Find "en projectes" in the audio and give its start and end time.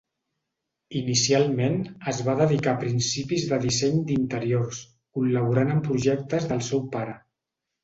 5.77-6.51